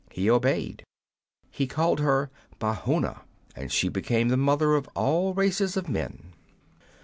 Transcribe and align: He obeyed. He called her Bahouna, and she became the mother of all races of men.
He 0.09 0.31
obeyed. 0.31 0.83
He 1.51 1.67
called 1.67 1.99
her 1.99 2.31
Bahouna, 2.57 3.21
and 3.55 3.71
she 3.71 3.87
became 3.87 4.29
the 4.29 4.35
mother 4.35 4.73
of 4.73 4.89
all 4.95 5.35
races 5.35 5.77
of 5.77 5.87
men. 5.87 6.33